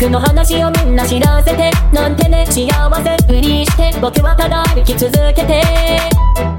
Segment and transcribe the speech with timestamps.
[0.00, 1.72] 僕の話をみんな知らせて。
[1.92, 2.68] なんてね幸
[3.02, 3.26] せ。
[3.26, 3.92] ふりして。
[4.00, 6.57] 僕はただ歩き続けて。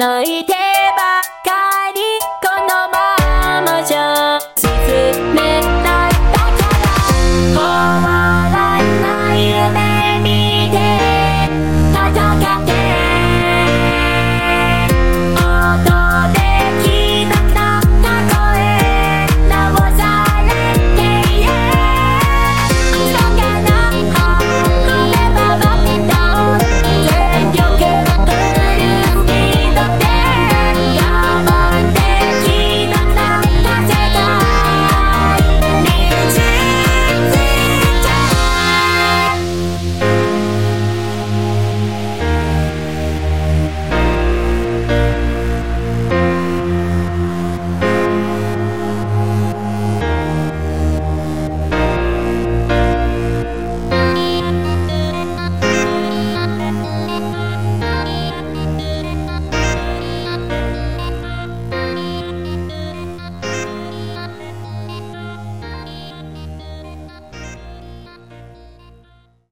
[0.00, 0.59] 泣いて